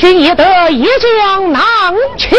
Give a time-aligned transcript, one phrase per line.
[0.00, 0.86] 君也得一
[1.18, 1.62] 将难
[2.16, 2.34] 求。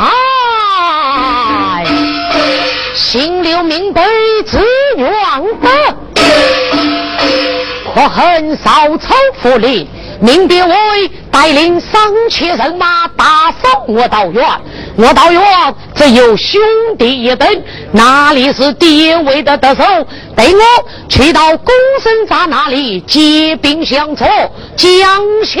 [0.00, 1.84] 哎，
[2.94, 4.02] 心留明碑
[4.46, 4.58] 自
[4.96, 5.06] 愿
[5.60, 5.68] 得，
[7.94, 9.86] 可恨少丑负力。
[10.18, 10.74] 命别为
[11.30, 14.48] 带领三千人马打扫我道院，
[14.96, 15.42] 我道院
[15.94, 16.58] 只有兄
[16.98, 17.46] 弟一等，
[17.92, 19.84] 哪里是敌位的得手？
[20.34, 20.60] 待我
[21.06, 24.24] 去到公孙瓒那里结兵相助，
[24.76, 25.00] 将
[25.44, 25.58] 下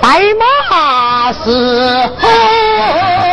[0.00, 3.31] 白马伺候。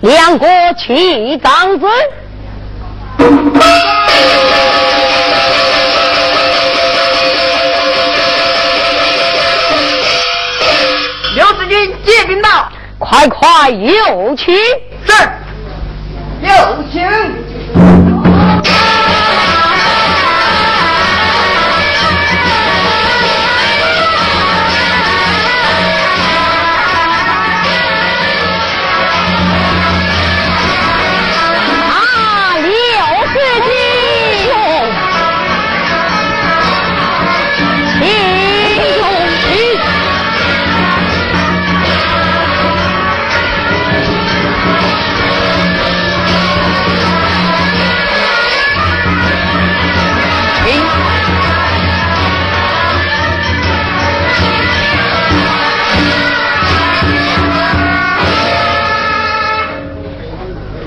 [0.00, 0.48] 两国
[0.78, 1.86] 齐掌子，
[11.34, 14.54] 刘子军借兵到，快快有请，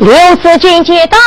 [0.03, 1.17] 刘子君接到，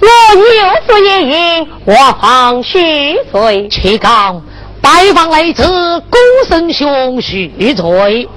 [0.00, 3.68] 我有福一应，我方续罪。
[3.68, 4.42] 启刚
[4.80, 5.62] 拜访来自
[6.10, 8.28] 孤身兄续罪。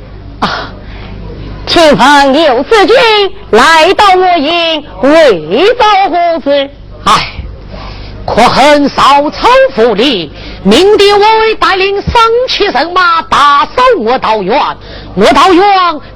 [0.42, 0.72] 啊，
[1.66, 2.96] 请问刘子君
[3.50, 6.70] 来到我营，为遭何罪？
[7.06, 7.34] 唉，
[8.28, 9.02] 可恨少
[9.32, 10.32] 丑负力，
[10.64, 11.20] 命敌我
[11.60, 14.56] 带领三千人马大扫我道院，
[15.16, 15.66] 我道院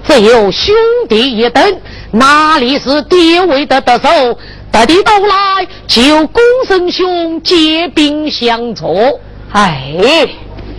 [0.08, 0.76] 只有兄
[1.10, 1.82] 弟一等。
[2.14, 4.38] 哪里是敌位的得手？
[4.72, 9.20] 得地到来求公孙兄结兵相助。
[9.52, 10.28] 哎，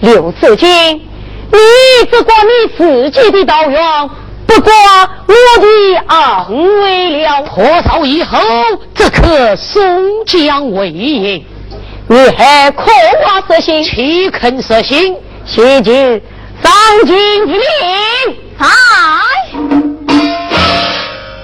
[0.00, 1.59] 刘子敬，你
[2.11, 3.81] 只管你自己的道院，
[4.47, 4.75] 不管
[5.27, 5.67] 我的
[6.09, 7.43] 恩为了。
[7.43, 8.39] 破扫以后，
[8.95, 11.45] 则可松江为营。
[12.06, 12.84] 你还可
[13.25, 13.83] 话实行？
[13.83, 15.16] 岂肯实行？
[15.45, 16.22] 谢君
[16.62, 16.72] 上
[17.06, 17.15] 京
[17.47, 17.61] 之令，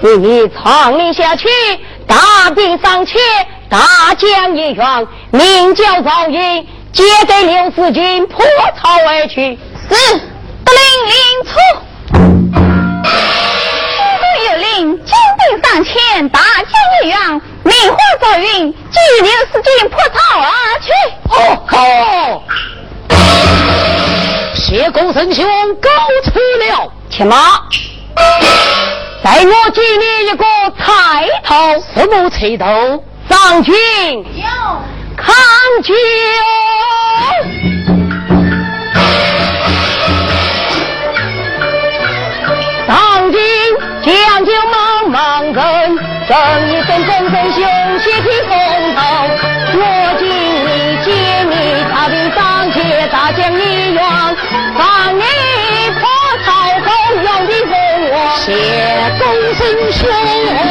[0.01, 1.47] 你传令下去，
[2.07, 3.21] 大兵上前，
[3.69, 8.43] 大将一员，名叫赵云，接给刘四军破
[8.81, 9.59] 曹而去。
[9.87, 9.95] 是，
[10.65, 11.13] 得令令
[11.45, 11.51] 出。
[14.17, 16.71] 我有令精兵上前，大将
[17.03, 20.49] 一员，名唤赵云，接刘四军破曹而
[20.81, 20.89] 去。
[21.29, 21.35] 哦
[21.67, 21.77] 好，
[24.55, 25.45] 谢公孙兄
[25.75, 25.89] 告
[26.23, 27.37] 辞了，且马。
[29.23, 30.43] 待我给你一个
[30.79, 31.55] 菜头，
[31.93, 33.03] 什么菜头？
[33.29, 33.73] 上军
[34.35, 34.47] 有，
[35.15, 35.35] 看
[35.83, 35.93] 酒。
[42.87, 43.39] 上军
[44.03, 45.97] 将就忙忙人，
[46.67, 47.63] 一声公孙兄，
[47.99, 48.51] 血气风
[48.95, 48.99] 头。
[49.73, 49.79] 我
[50.17, 50.21] 今
[50.65, 50.67] 你
[51.05, 51.07] 接
[51.43, 51.53] 你
[51.93, 52.39] 他兵上
[52.71, 54.01] 街，大将一员，
[54.75, 55.21] 放你
[58.31, 59.91] 封我。
[59.91, 60.11] 谢
[60.53, 60.70] 公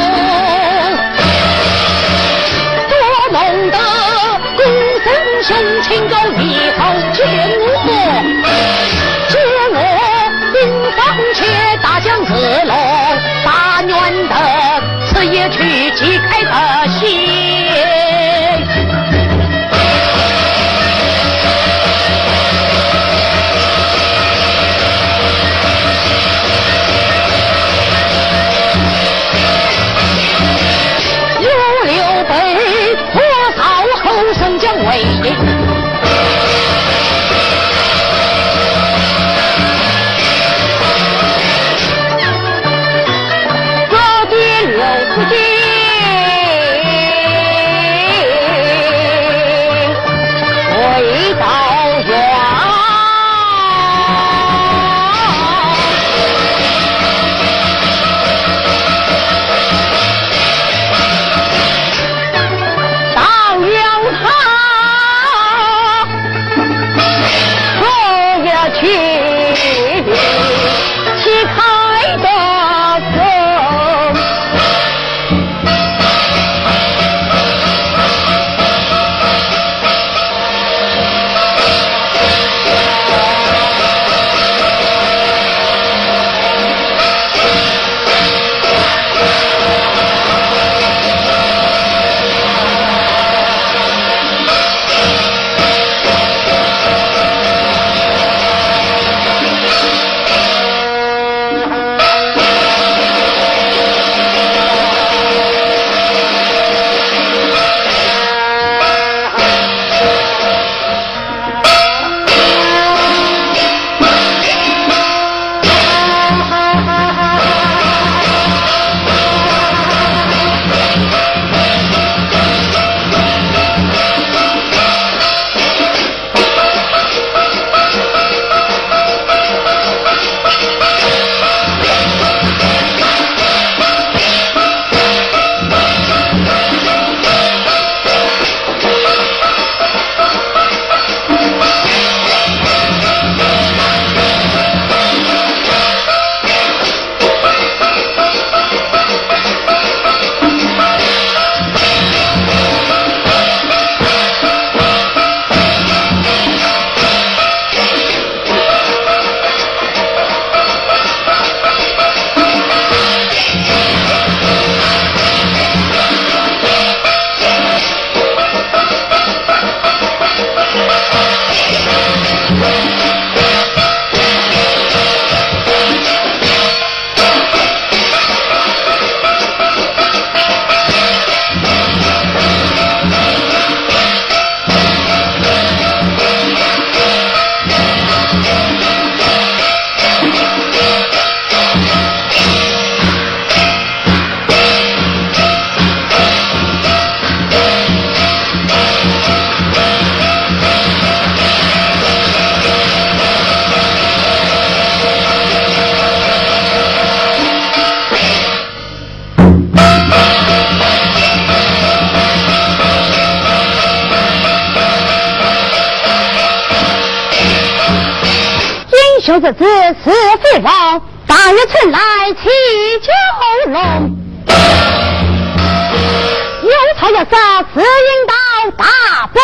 [227.31, 227.85] 朝要杀，是引
[228.27, 228.33] 到
[228.75, 228.85] 大
[229.33, 229.41] 风。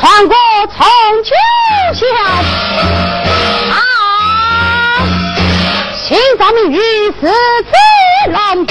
[0.00, 0.34] 穿过
[0.66, 0.78] 重
[1.22, 1.30] 九
[1.94, 2.02] 桥，
[3.70, 3.76] 啊，
[5.94, 6.80] 心脏命运
[7.20, 7.28] 是子
[8.28, 8.66] 龙。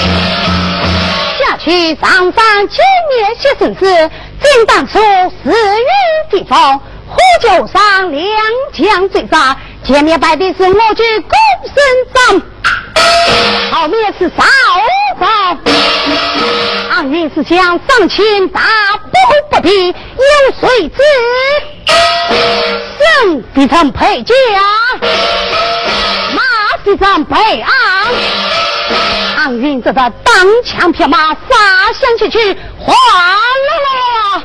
[1.40, 2.78] 下去上山见
[3.10, 3.86] 面写生子，
[4.42, 5.00] 正当初
[5.44, 5.86] 死于
[6.32, 8.24] 地方，呼救上两
[8.74, 9.56] 将追杀。
[9.84, 11.32] 前面摆的是我军公
[11.74, 11.76] 孙
[12.14, 12.42] 长，
[13.72, 14.44] 后面是少
[15.20, 15.58] 长。
[16.92, 17.58] 俺云是想
[17.88, 18.62] 上前大
[18.98, 19.12] 步
[19.50, 19.94] 不避，有
[20.60, 20.98] 谁知
[23.00, 24.36] 生必成配将，
[26.34, 26.42] 马
[26.84, 27.72] 必成备昂。
[29.38, 30.34] 俺云这个当
[30.64, 31.38] 枪匹马杀
[32.00, 34.44] 向前去，哗啦啦。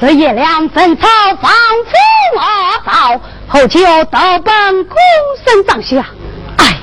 [0.00, 1.06] 这月亮分草
[1.40, 1.52] 仿
[1.84, 1.92] 佛
[2.40, 2.61] 阿道，
[3.52, 4.96] 后就到本公
[5.44, 6.06] 孙帐下。
[6.56, 6.74] 哎，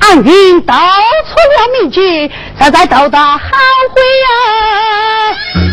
[0.00, 2.28] 俺云道出了名句，
[2.60, 3.38] 实在斗得好
[3.94, 5.69] 灰呀！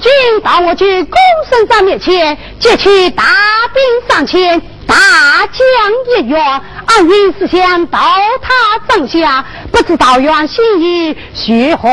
[0.00, 0.10] 军
[0.42, 3.24] 到我军公孙瓒面前，接起大
[3.72, 4.94] 兵上千，大
[5.46, 5.60] 将
[6.18, 7.98] 一员，暗云思想到
[8.42, 11.88] 他帐下，不知道原心意如何？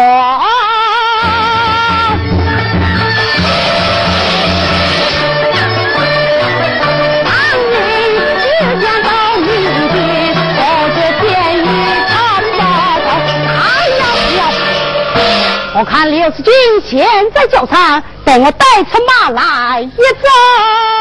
[15.77, 16.53] 我看刘世军
[16.85, 20.94] 现在叫场，等我带出马来一走。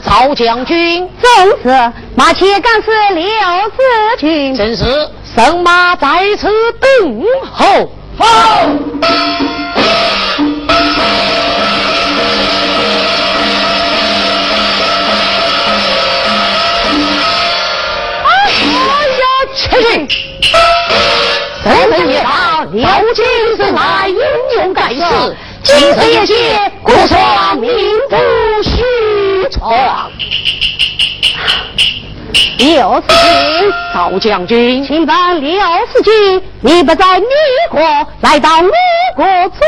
[0.00, 3.82] 赵将军，正是马前刚是刘子
[4.18, 7.90] 军，正是神马在此等候。
[8.18, 8.26] 好。
[18.24, 18.26] 哎
[19.18, 19.64] 呀，去！
[21.64, 22.82] 三分夜到，刘
[23.14, 23.24] 金
[23.56, 24.18] 是来英
[24.56, 25.00] 勇盖世，
[25.62, 27.18] 今日夜写，故说
[27.56, 27.70] 名
[28.08, 28.16] 不
[28.62, 28.97] 虚传。
[32.58, 35.60] 刘世军，赵将军，请问刘
[35.92, 37.26] 世军，你不在你
[37.70, 37.80] 国，
[38.22, 38.70] 来到我
[39.14, 39.60] 国做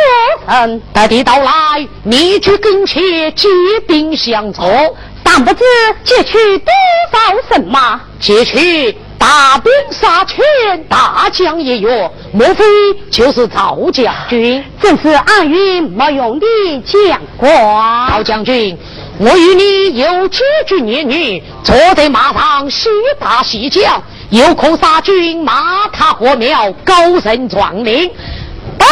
[0.49, 0.81] 甚？
[0.93, 3.03] 待你到来，你去跟前
[3.35, 3.49] 借
[3.87, 4.63] 兵相助，
[5.23, 5.65] 但不知
[6.03, 6.73] 劫取多
[7.13, 7.19] 少
[7.53, 8.01] 神马？
[8.19, 10.43] 劫取大兵杀全，
[10.85, 12.65] 大将一员，莫非
[13.11, 14.65] 就是赵将军？
[14.81, 16.47] 正是暗云没用的
[16.87, 17.53] 将官。
[18.11, 18.77] 赵将军。
[19.23, 28.11] 我与你有几句言语，坐在马上喜打喜叫，有空杀君马踏火苗，高声壮令。
[28.79, 28.87] 哎，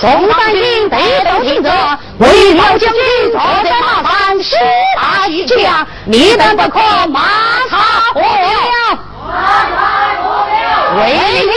[0.00, 4.54] 众百姓得都听着，我与老将军坐在马上喜
[4.94, 5.56] 大一叫，
[6.04, 6.78] 你等不可
[7.08, 7.20] 马
[7.68, 7.76] 踏
[8.14, 9.34] 火苗，马
[9.66, 9.76] 踏
[10.22, 11.10] 火苗，为
[11.42, 11.50] 你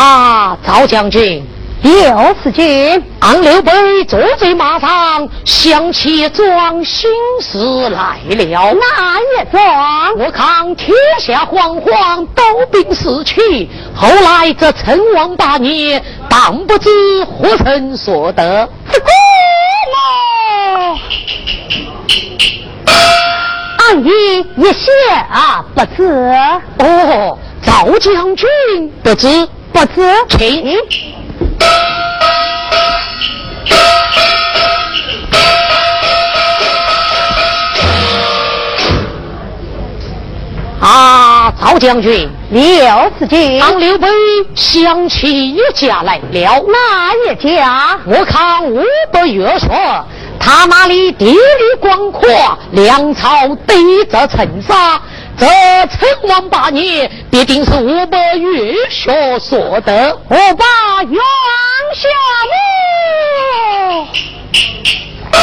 [0.00, 0.58] 走。
[0.66, 1.46] 赵将军。
[1.82, 8.74] 六十军，昂刘备坐在马上，想起桩心事来了。
[8.74, 10.14] 哪一桩？
[10.18, 13.70] 我看天下惶惶，刀兵四起。
[13.94, 16.90] 后来这称王八年，当不知
[17.24, 18.68] 何人所得。
[18.92, 19.06] 这个
[19.94, 20.98] 嘛，
[23.78, 26.04] 俺一一下不知。
[26.80, 28.46] 哦，赵将军
[29.02, 30.76] 不知不知，请。
[40.80, 44.08] 啊，赵将军，刘司机，当刘备
[44.54, 46.64] 想起一家来了。
[46.66, 47.98] 哪一家？
[48.06, 49.68] 我看吴伯越说，
[50.38, 51.38] 他那里地理
[51.78, 52.28] 广阔，
[52.72, 53.28] 粮草
[53.66, 55.00] 堆着成沙。
[55.40, 55.46] 这
[55.86, 60.14] 称王八年，必定是我把岳学所得。
[60.28, 61.18] 我把元
[61.94, 62.08] 下
[65.32, 65.38] 母，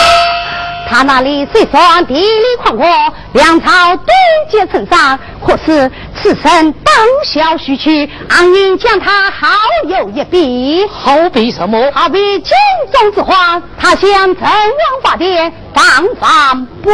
[0.88, 2.86] 他那里虽算地理宽阔，
[3.34, 4.14] 粮草堆
[4.52, 9.48] 积成山，可是此生当小须去，安应将他好
[9.88, 10.86] 有一比。
[10.86, 11.92] 好比什么？
[11.92, 12.54] 好比金
[12.94, 15.84] 钟之花，他想称王八殿，方
[16.20, 16.92] 方不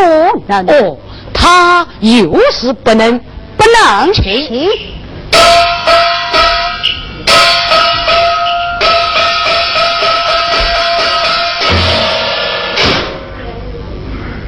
[0.47, 0.65] 能。
[0.69, 0.97] 哦。
[1.43, 3.19] 他又是不能
[3.57, 4.69] 不能去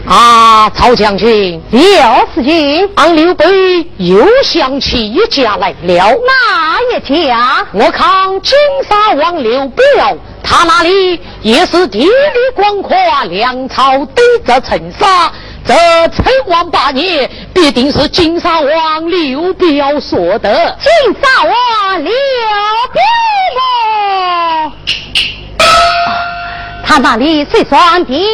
[0.07, 0.69] 啊！
[0.69, 1.83] 曹将军，刘
[2.33, 3.45] 司机，俺刘备
[3.97, 6.11] 又想起一家来了。
[6.11, 7.65] 哪一家？
[7.73, 8.55] 我看金
[8.87, 12.11] 沙王刘表，他那里也是地理
[12.55, 12.95] 广阔，
[13.29, 15.31] 粮草堆着成沙。
[15.67, 15.73] 这
[16.09, 20.77] 称王八年，必定是金沙王刘表所得。
[20.79, 22.11] 金沙王刘
[22.93, 23.01] 表？
[26.85, 28.27] 他那里虽算地理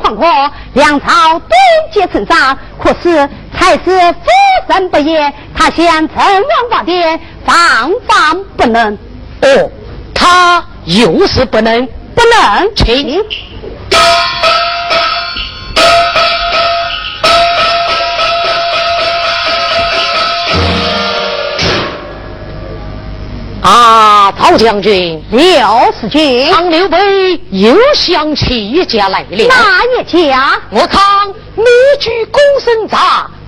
[0.00, 1.58] 宽阔，粮草堆
[1.92, 4.24] 积成山，可是才是夫
[4.70, 5.30] 生不言。
[5.54, 8.96] 他想称王八殿，方方不能。
[9.42, 9.70] 哦，
[10.14, 13.22] 他又是不能，不能请。
[24.48, 29.46] 啊，曹将军，刘司机，唐刘备又想起一家来了。
[29.46, 30.58] 哪一家？
[30.70, 31.64] 我看你
[32.00, 32.98] 居公孙瓒，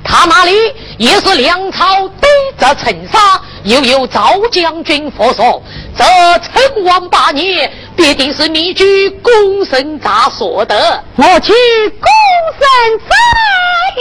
[0.04, 0.52] 他那里
[0.98, 2.28] 也是粮草堆
[2.58, 5.62] 着成沙，又有赵将军佛说，
[5.96, 11.02] 这称王八年，必定是你居公孙瓒所得。
[11.16, 11.54] 我去
[11.88, 12.10] 公
[12.58, 13.08] 孙瓒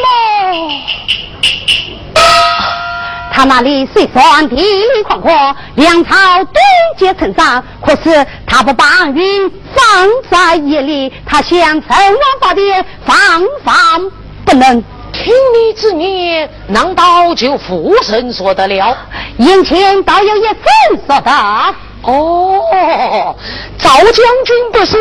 [0.04, 0.72] 么？
[3.40, 5.32] 他那里虽算地理宽阔，
[5.76, 6.62] 粮草堆
[6.98, 13.16] 积成山，可是他不把云放在眼里，他想称王八殿，方
[13.64, 14.12] 方
[14.44, 14.84] 不能。
[15.14, 18.98] 听你之言，难道就负神说得了？
[19.38, 21.32] 眼前倒有一身说的。
[22.04, 23.36] 哦，
[23.78, 24.14] 赵将
[24.46, 25.00] 军不说，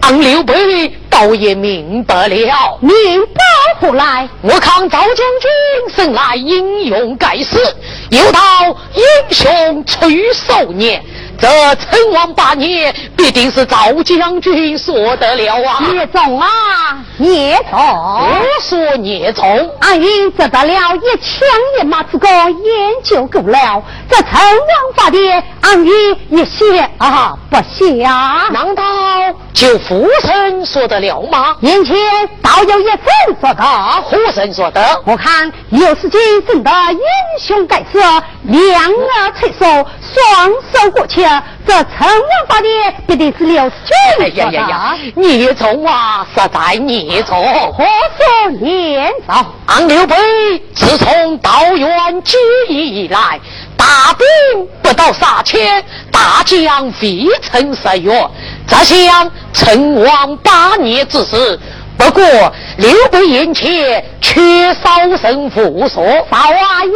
[0.00, 2.78] 俺刘备倒也明白了。
[2.80, 2.94] 明
[3.26, 3.42] 白
[3.80, 4.28] 何来？
[4.42, 7.58] 我看赵将军生来英勇盖世，
[8.10, 8.40] 又到
[8.94, 11.02] 英雄出少年。
[11.44, 15.78] 这称王八年，必定是赵将军说得了啊！
[15.90, 16.48] 孽种啊，
[17.18, 17.78] 孽种！
[17.78, 21.46] 我说孽种，俺云得得了一枪
[21.78, 23.82] 一马之功，研究够了。
[24.08, 28.48] 这称王八年，俺云一写啊不下。
[28.50, 28.82] 难道
[29.52, 31.56] 就夫人说得了吗？
[31.60, 31.94] 眼前
[32.40, 35.02] 倒有一神说得，何人说得？
[35.04, 37.00] 我看又是今生的英
[37.38, 37.98] 雄盖世，
[38.44, 41.22] 两耳垂手，双手过去。
[41.66, 42.68] 这陈王八的
[43.06, 44.98] 必定是刘军呀呀呀！
[45.14, 47.42] 孽种啊，实在孽种！
[47.72, 49.44] 何说年少？
[49.66, 50.16] 俺刘备
[50.74, 52.36] 自从道元结
[52.68, 53.40] 义以来，
[53.76, 58.28] 大兵不到三千，大将未曾十月。
[58.66, 61.58] 这想陈王八年之事。
[61.96, 62.22] 不过
[62.76, 66.92] 刘备眼前缺少神父说，少啊有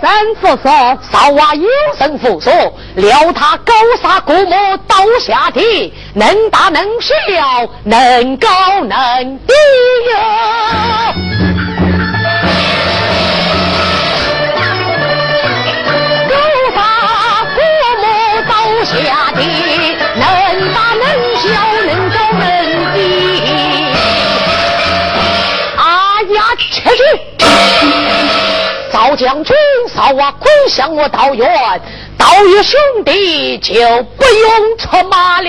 [0.00, 2.52] 神父说，少啊有神父说，
[2.96, 4.54] 料他高杀国母
[4.86, 8.48] 刀下地，能打能笑，能高
[8.84, 9.52] 能低
[10.10, 11.77] 哟。
[29.18, 29.56] 将军，
[29.92, 31.44] 少娃滚向我道远，
[32.16, 35.48] 道友兄弟就不用出马了。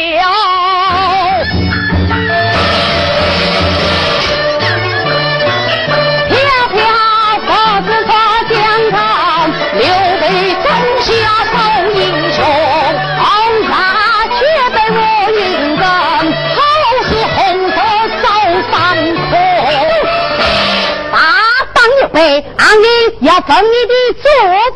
[22.80, 24.24] 你要分你的祖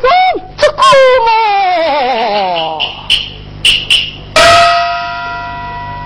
[0.01, 0.05] 宗
[0.57, 0.81] 之骨
[1.25, 1.29] 么？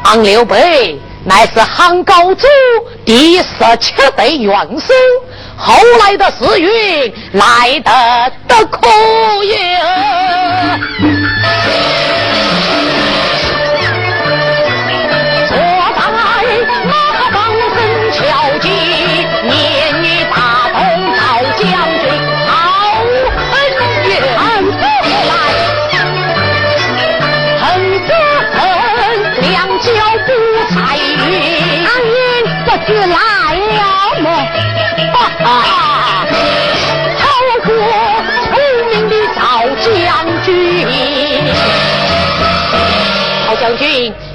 [0.03, 2.47] 俺刘备乃是汉高祖
[3.03, 3.45] 第十
[3.81, 4.93] 七代元首，
[5.57, 8.87] 后来的时运来得得可
[9.43, 9.66] 也。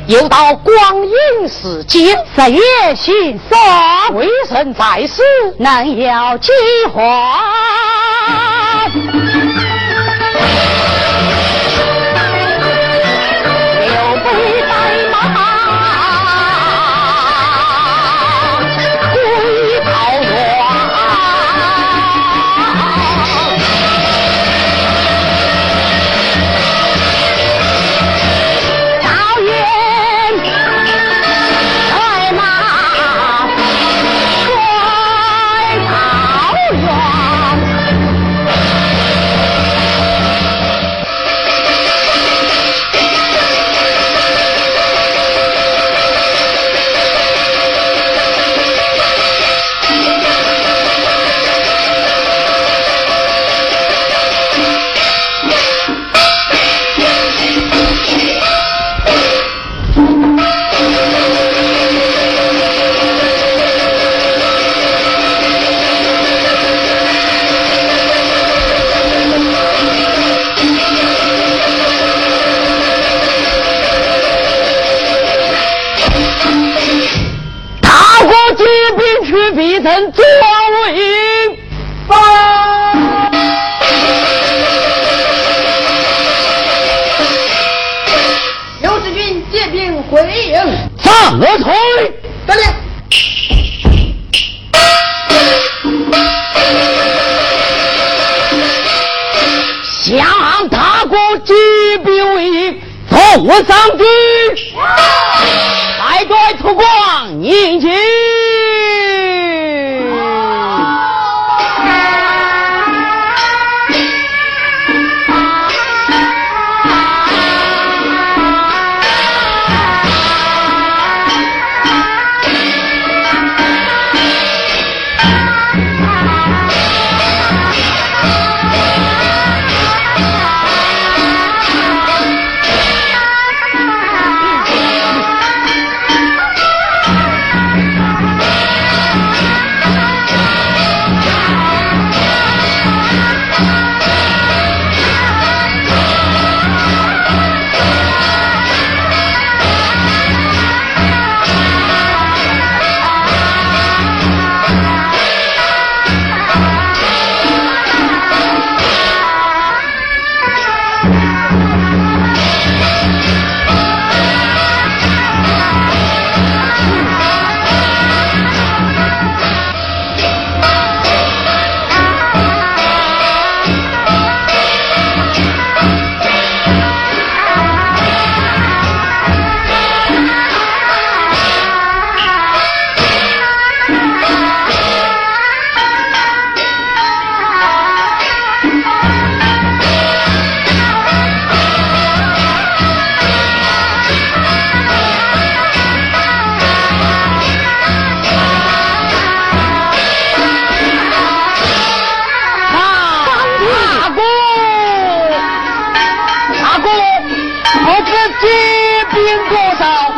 [0.07, 0.75] 又到光
[1.07, 2.61] 阴似箭，日月
[2.97, 5.23] 旬霜，微臣在世，
[5.59, 6.51] 能有计
[6.93, 7.03] 划。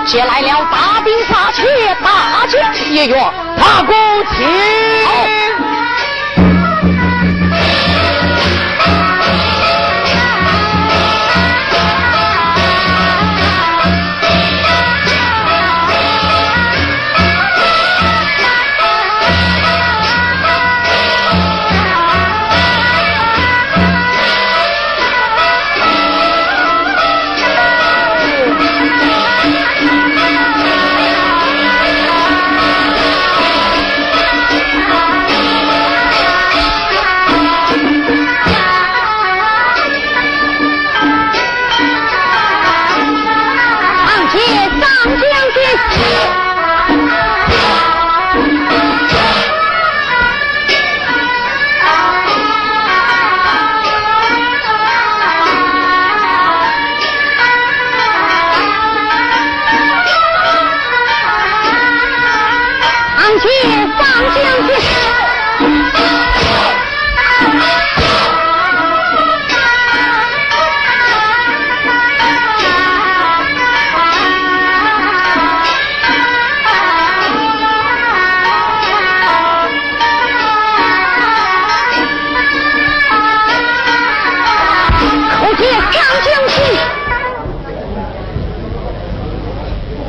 [0.07, 1.63] 接来了大兵杀去，
[2.03, 3.95] 大将一员，大功
[4.27, 4.84] 成。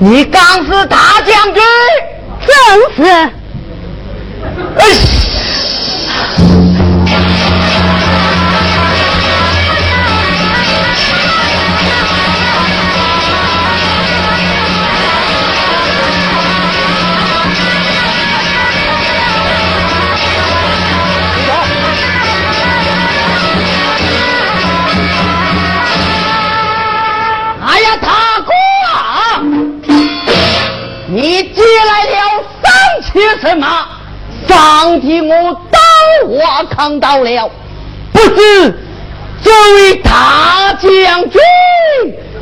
[0.07, 1.63] 你刚是大将军，
[2.45, 3.29] 正是。
[36.75, 37.49] 话看到了，
[38.11, 38.79] 不知
[39.43, 41.41] 这位大将军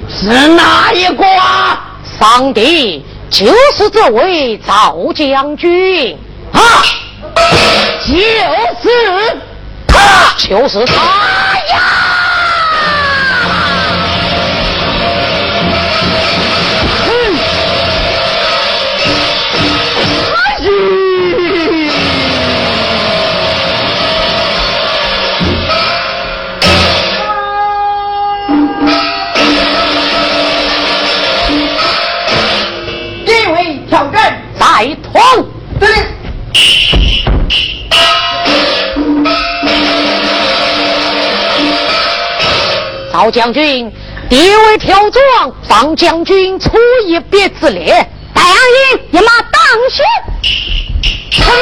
[0.10, 1.98] 是哪一个啊？
[2.20, 6.18] 上帝就是这位赵将军
[6.52, 6.60] 啊！
[8.06, 9.38] 就是
[9.88, 10.94] 他，就是他
[43.34, 43.92] 将军，
[44.30, 46.70] 地位挑壮，方将军出
[47.08, 48.08] 一别之列。
[48.32, 50.06] 戴安云一马当先。
[51.32, 51.58] 什么？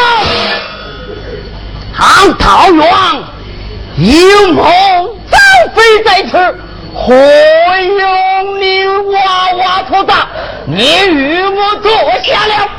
[1.96, 2.86] 唐桃园
[3.98, 4.64] 有梦
[5.32, 5.38] 早
[5.74, 6.32] 飞在此，
[6.94, 10.28] 何用你娃娃托大？
[10.66, 11.90] 你与我坐
[12.22, 12.70] 下了。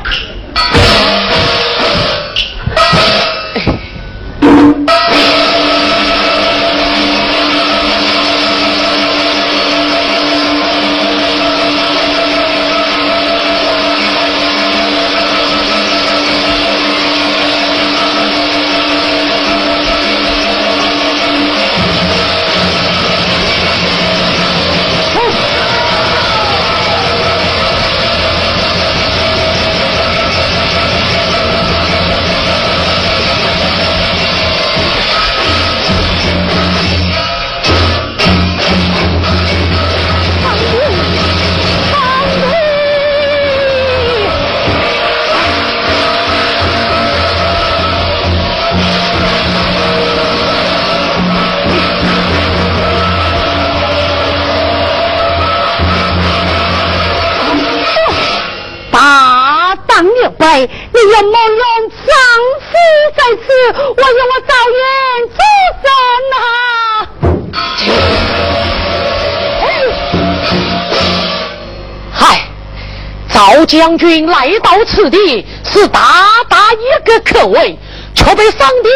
[73.73, 75.99] 将军来到此地是大
[76.47, 77.75] 大一个可畏，
[78.13, 78.87] 却被上帝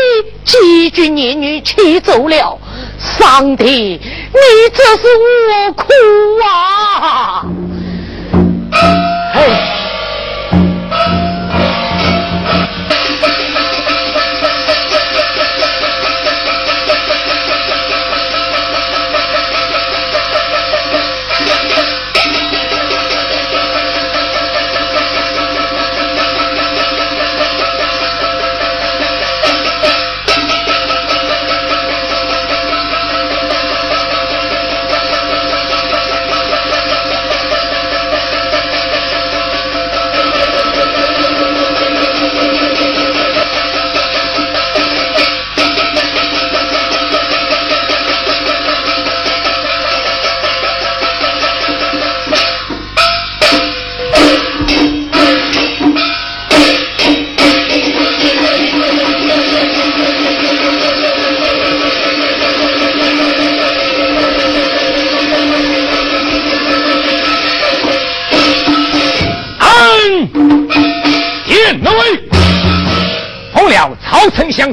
[0.46, 2.60] 几句言语气走了。
[3.00, 3.66] 上帝，
[4.00, 4.40] 你
[4.72, 5.84] 这是我苦
[6.46, 7.37] 啊！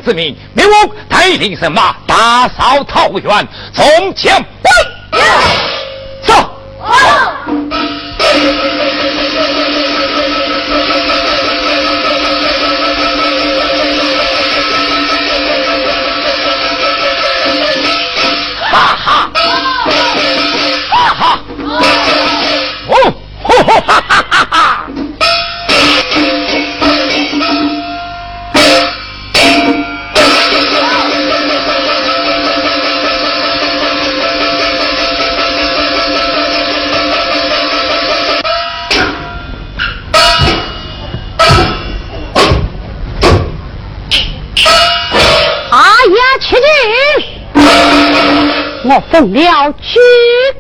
[0.05, 4.45] 之命，命我带领神马打扫桃园，从前
[49.15, 50.01] 奉了鞠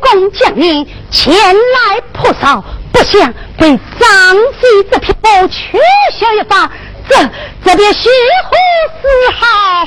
[0.00, 5.76] 躬将令前来破扫，不想被张飞这匹马取
[6.16, 6.70] 消一把，
[7.08, 7.16] 这
[7.64, 8.56] 这便虚火
[9.02, 9.84] 丝毫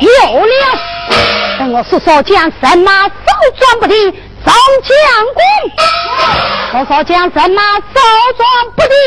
[0.00, 0.78] 有了。
[1.58, 3.14] 等我叔叔将神马手
[3.58, 4.12] 转不定，
[4.44, 4.52] 众
[4.84, 4.92] 将
[5.38, 5.40] 军，
[6.72, 7.82] 叔叔将神马手
[8.36, 8.46] 转
[8.76, 8.98] 不定。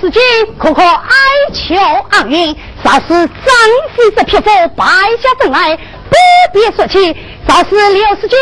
[0.00, 0.22] 世军
[0.58, 1.08] 可可哀
[1.52, 1.74] 求
[2.10, 3.26] 昂云，啥是张
[3.96, 4.42] 飞这匹夫
[4.76, 4.84] 败
[5.20, 6.16] 下阵来，不
[6.52, 7.16] 必说起。
[7.48, 8.38] 啥是刘世军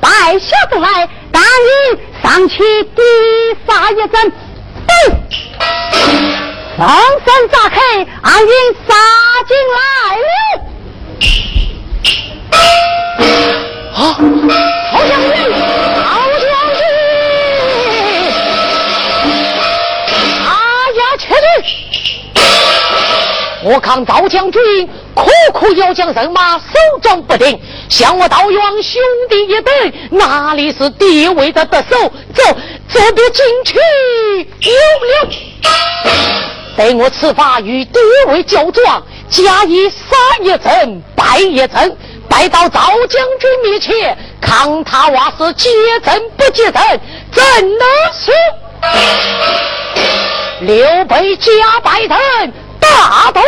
[0.00, 3.02] 败下阵来，但愿上去抵
[3.66, 4.32] 杀一阵。
[6.78, 7.76] 放声炸开，
[8.22, 8.52] 昂云
[8.86, 8.94] 杀
[9.48, 9.80] 进来
[10.28, 10.32] 了。
[13.96, 14.00] 啊，
[14.92, 15.12] 好将
[23.62, 26.64] 我看赵将军苦苦要将人马手
[27.02, 29.72] 中不定，向我道远兄弟一等，
[30.10, 32.10] 哪里是敌位的得手？
[32.34, 32.42] 走，
[32.88, 33.78] 这边进去
[34.62, 34.72] 有
[35.06, 35.28] 了。
[36.76, 41.96] 待我此法与敌位交撞，加以杀一阵，败一阵，
[42.28, 45.68] 败到赵将军面前，看他话是接
[46.02, 46.82] 阵不接阵，
[47.30, 48.32] 怎能输？
[50.60, 52.52] 刘备加拜阵。
[52.80, 53.40] 大头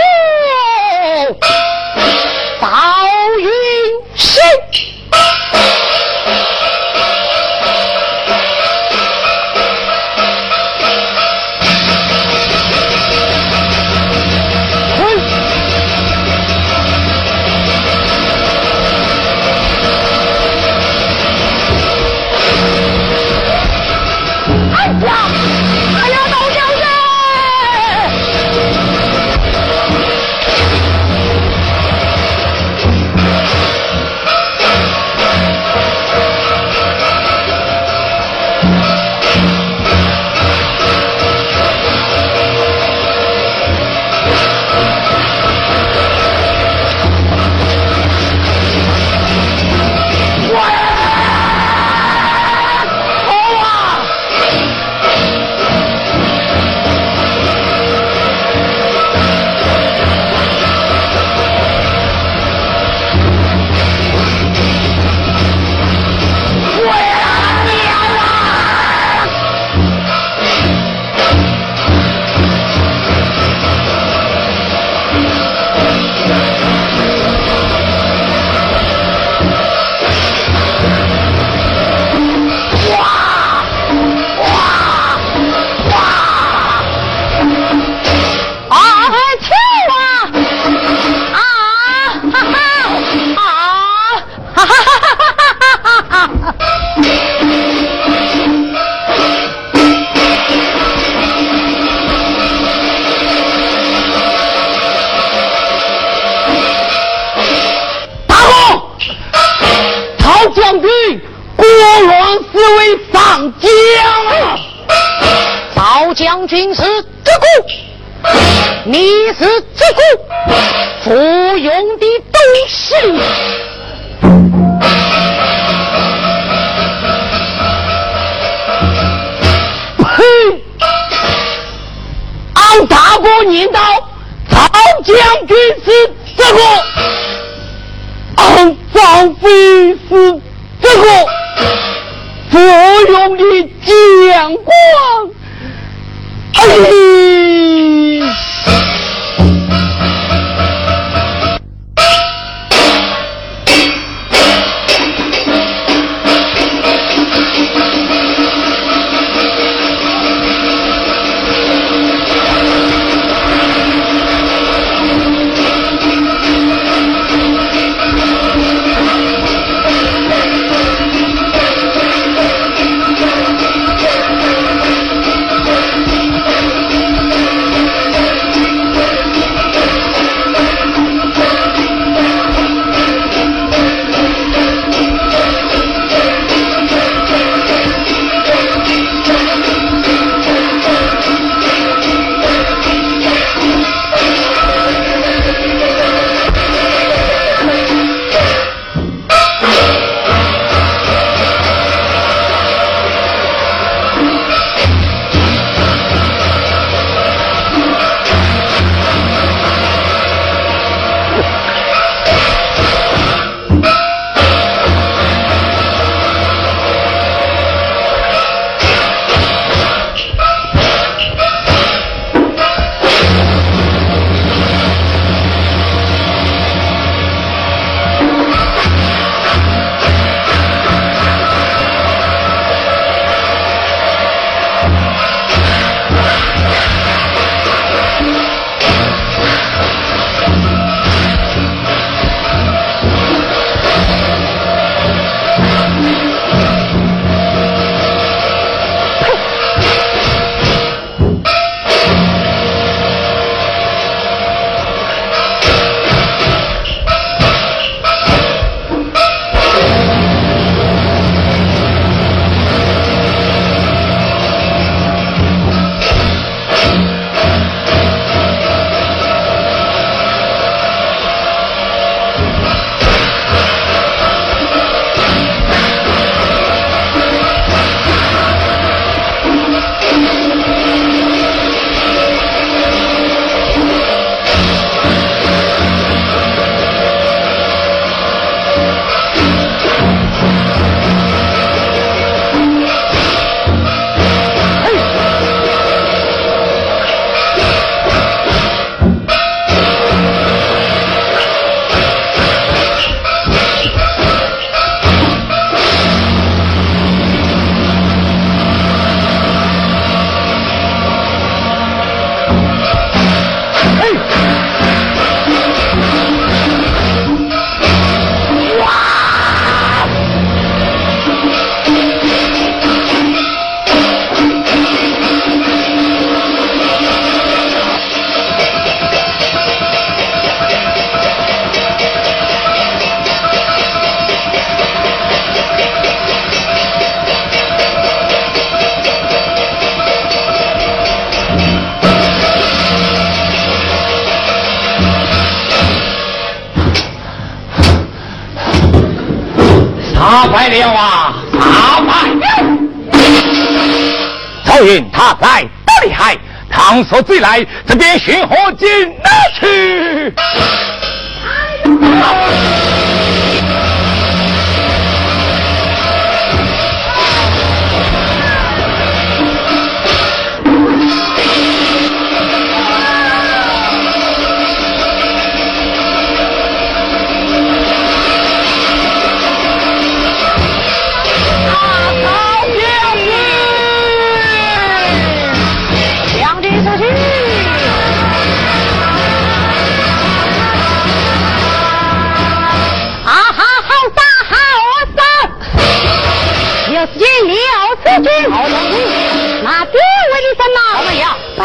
[356.93, 357.03] 害！
[357.03, 358.87] 唐所追来，这边寻何进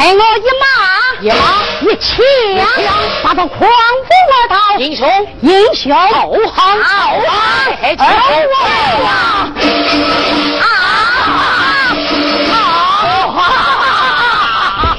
[0.07, 0.65] 带我一马，
[1.19, 1.35] 一马
[1.81, 2.07] 一枪，
[3.21, 3.65] 把他狂呼
[4.31, 4.55] 而逃。
[4.79, 5.05] 英雄，
[5.41, 7.29] 英雄，好汉，好汉，
[7.97, 8.07] 救我
[9.05, 9.09] 啊！
[10.61, 10.65] 啊！
[13.35, 13.43] 啊！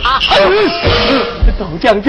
[0.05, 0.21] 啊！
[1.59, 2.07] 豆将军。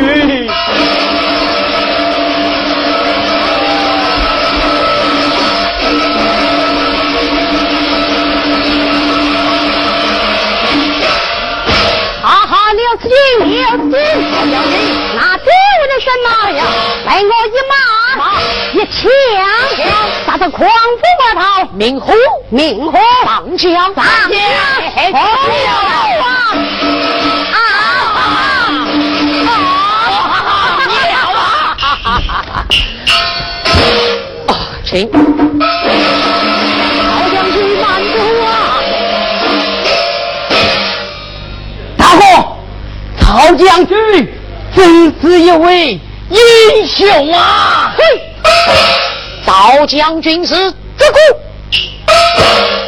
[13.37, 13.45] 刘
[13.77, 13.99] 子敬，
[14.49, 14.75] 刘子敬，
[15.15, 15.47] 那别
[15.79, 16.59] 问的什么呀？
[17.05, 17.73] 来我一马，
[18.73, 18.97] 一枪，
[20.25, 20.71] 杀他狂虎
[21.25, 21.41] 而逃。
[21.73, 22.13] 明虎，
[22.49, 24.37] 明虎，放枪，放将，
[25.13, 25.23] 好啊！
[27.51, 27.59] 啊啊！
[43.57, 43.97] 将军
[44.75, 47.95] 真是一位英雄啊！
[47.97, 48.03] 嘿，
[49.45, 50.53] 赵将军是
[50.97, 51.17] 自古，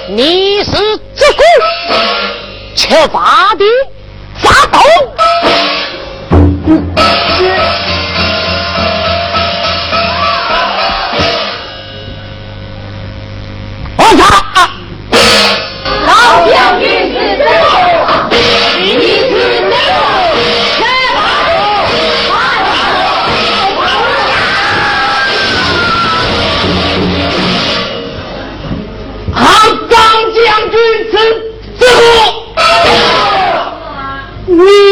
[0.10, 0.72] 你是
[1.16, 1.42] 自古，
[2.76, 3.66] 缺乏的
[4.36, 4.80] 发抖。
[34.62, 34.91] Whee!